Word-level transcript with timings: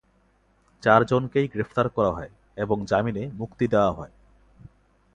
চার 0.83 1.01
জনকেই 1.05 1.47
গ্রেফতার 1.47 1.87
করা 1.89 2.11
হয় 2.11 2.31
এবং 2.57 2.77
জামিনে 2.85 3.23
মুক্তি 3.33 3.65
দেয়া 3.67 3.91
হয়। 3.91 4.13